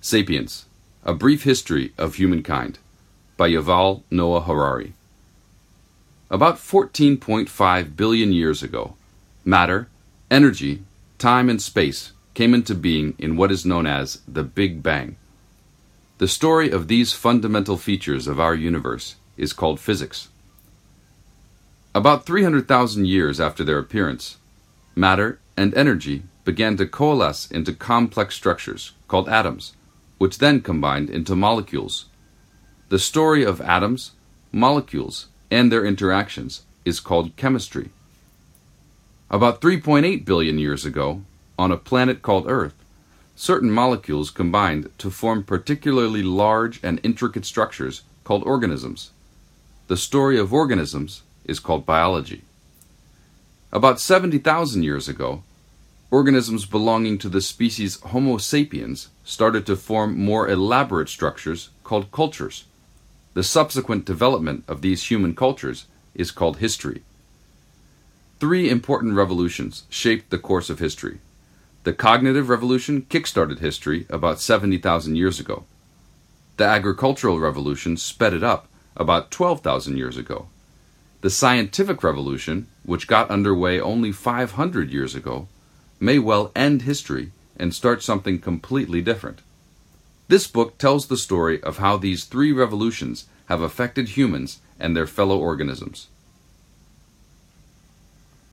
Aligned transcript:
Sapiens 0.00 0.66
A 1.02 1.12
Brief 1.12 1.42
History 1.42 1.92
of 1.98 2.14
Humankind 2.14 2.78
by 3.36 3.50
Yuval 3.50 4.04
Noah 4.12 4.42
Harari. 4.42 4.92
About 6.30 6.54
14.5 6.54 7.96
billion 7.96 8.32
years 8.32 8.62
ago, 8.62 8.94
matter, 9.44 9.88
energy, 10.30 10.84
time, 11.18 11.50
and 11.50 11.60
space 11.60 12.12
came 12.34 12.54
into 12.54 12.76
being 12.76 13.16
in 13.18 13.36
what 13.36 13.50
is 13.50 13.66
known 13.66 13.88
as 13.88 14.20
the 14.28 14.44
Big 14.44 14.84
Bang. 14.84 15.16
The 16.18 16.28
story 16.28 16.70
of 16.70 16.86
these 16.86 17.12
fundamental 17.12 17.76
features 17.76 18.28
of 18.28 18.38
our 18.38 18.54
universe 18.54 19.16
is 19.36 19.52
called 19.52 19.80
physics. 19.80 20.28
About 21.92 22.24
300,000 22.24 23.04
years 23.04 23.40
after 23.40 23.64
their 23.64 23.80
appearance, 23.80 24.36
matter 24.94 25.40
and 25.56 25.74
energy 25.74 26.22
began 26.44 26.76
to 26.76 26.86
coalesce 26.86 27.50
into 27.50 27.72
complex 27.72 28.36
structures 28.36 28.92
called 29.08 29.28
atoms 29.28 29.72
which 30.18 30.38
then 30.38 30.60
combined 30.60 31.08
into 31.08 31.34
molecules. 31.34 32.06
The 32.90 32.98
story 32.98 33.44
of 33.44 33.60
atoms, 33.60 34.12
molecules, 34.52 35.28
and 35.50 35.72
their 35.72 35.84
interactions 35.84 36.62
is 36.84 37.00
called 37.00 37.36
chemistry. 37.36 37.90
About 39.30 39.60
3.8 39.60 40.24
billion 40.24 40.58
years 40.58 40.84
ago, 40.84 41.22
on 41.58 41.72
a 41.72 41.76
planet 41.76 42.22
called 42.22 42.46
Earth, 42.48 42.74
certain 43.36 43.70
molecules 43.70 44.30
combined 44.30 44.90
to 44.98 45.10
form 45.10 45.44
particularly 45.44 46.22
large 46.22 46.80
and 46.82 47.00
intricate 47.02 47.44
structures 47.44 48.02
called 48.24 48.42
organisms. 48.44 49.10
The 49.86 49.96
story 49.96 50.38
of 50.38 50.52
organisms 50.52 51.22
is 51.44 51.60
called 51.60 51.86
biology. 51.86 52.42
About 53.70 54.00
70,000 54.00 54.82
years 54.82 55.08
ago, 55.08 55.42
organisms 56.10 56.64
belonging 56.64 57.18
to 57.18 57.28
the 57.28 57.40
species 57.40 58.00
Homo 58.00 58.38
sapiens 58.38 59.08
started 59.24 59.66
to 59.66 59.76
form 59.76 60.18
more 60.18 60.48
elaborate 60.48 61.08
structures 61.08 61.70
called 61.84 62.10
cultures. 62.10 62.64
The 63.34 63.42
subsequent 63.42 64.04
development 64.04 64.64
of 64.66 64.80
these 64.80 65.10
human 65.10 65.34
cultures 65.34 65.86
is 66.14 66.30
called 66.30 66.58
history. 66.58 67.02
Three 68.40 68.70
important 68.70 69.14
revolutions 69.14 69.84
shaped 69.90 70.30
the 70.30 70.38
course 70.38 70.70
of 70.70 70.78
history. 70.78 71.18
The 71.84 71.92
cognitive 71.92 72.48
revolution 72.48 73.02
kickstarted 73.02 73.58
history 73.58 74.06
about 74.08 74.40
70,000 74.40 75.16
years 75.16 75.38
ago. 75.38 75.64
The 76.56 76.64
agricultural 76.64 77.38
revolution 77.38 77.96
sped 77.96 78.34
it 78.34 78.42
up 78.42 78.66
about 78.96 79.30
12,000 79.30 79.96
years 79.96 80.16
ago. 80.16 80.48
The 81.20 81.30
scientific 81.30 82.02
revolution, 82.02 82.66
which 82.82 83.06
got 83.06 83.30
underway 83.30 83.80
only 83.80 84.12
500 84.12 84.90
years 84.90 85.14
ago, 85.14 85.48
may 86.00 86.18
well 86.18 86.52
end 86.54 86.82
history 86.82 87.32
and 87.56 87.74
start 87.74 88.02
something 88.02 88.38
completely 88.38 89.02
different. 89.02 89.40
This 90.28 90.46
book 90.46 90.78
tells 90.78 91.06
the 91.06 91.16
story 91.16 91.62
of 91.62 91.78
how 91.78 91.96
these 91.96 92.24
three 92.24 92.52
revolutions 92.52 93.26
have 93.46 93.62
affected 93.62 94.10
humans 94.10 94.60
and 94.78 94.96
their 94.96 95.06
fellow 95.06 95.38
organisms. 95.38 96.08